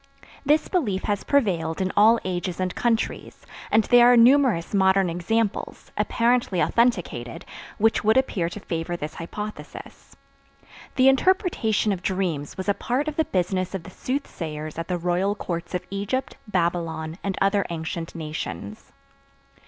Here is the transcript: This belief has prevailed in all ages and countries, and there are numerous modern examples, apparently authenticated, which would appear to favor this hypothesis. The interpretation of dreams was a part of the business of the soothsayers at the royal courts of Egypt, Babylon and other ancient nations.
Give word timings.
This 0.43 0.67
belief 0.67 1.03
has 1.03 1.23
prevailed 1.23 1.79
in 1.79 1.91
all 1.95 2.19
ages 2.25 2.59
and 2.59 2.73
countries, 2.73 3.45
and 3.69 3.83
there 3.83 4.11
are 4.11 4.17
numerous 4.17 4.73
modern 4.73 5.11
examples, 5.11 5.91
apparently 5.95 6.59
authenticated, 6.59 7.45
which 7.77 8.03
would 8.03 8.17
appear 8.17 8.49
to 8.49 8.59
favor 8.59 8.97
this 8.97 9.13
hypothesis. 9.13 10.15
The 10.95 11.07
interpretation 11.07 11.91
of 11.91 12.01
dreams 12.01 12.57
was 12.57 12.67
a 12.67 12.73
part 12.73 13.07
of 13.07 13.15
the 13.15 13.25
business 13.25 13.75
of 13.75 13.83
the 13.83 13.91
soothsayers 13.91 14.79
at 14.79 14.87
the 14.87 14.97
royal 14.97 15.35
courts 15.35 15.75
of 15.75 15.85
Egypt, 15.91 16.35
Babylon 16.47 17.19
and 17.23 17.37
other 17.39 17.63
ancient 17.69 18.15
nations. 18.15 18.91